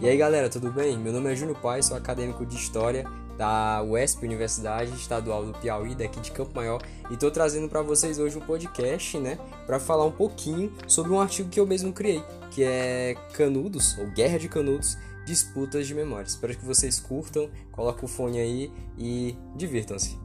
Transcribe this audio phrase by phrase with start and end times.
[0.00, 0.96] E aí galera, tudo bem?
[0.96, 3.04] Meu nome é Júnior Pai, sou acadêmico de História
[3.36, 6.80] da UESP, Universidade Estadual do Piauí, daqui de Campo Maior,
[7.10, 11.20] e tô trazendo para vocês hoje um podcast, né, para falar um pouquinho sobre um
[11.20, 16.30] artigo que eu mesmo criei, que é Canudos, ou Guerra de Canudos, Disputas de memórias.
[16.30, 20.18] Espero que vocês curtam, coloquem o fone aí e divirtam-se.